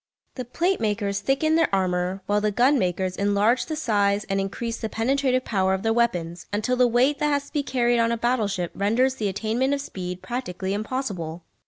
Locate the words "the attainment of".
9.17-9.81